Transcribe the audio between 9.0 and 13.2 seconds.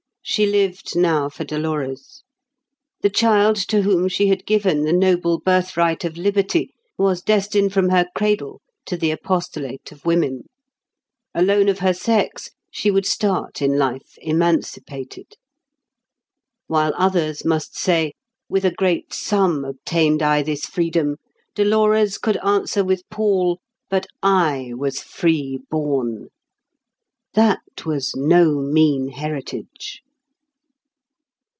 apostolate of women. Alone of her sex, she would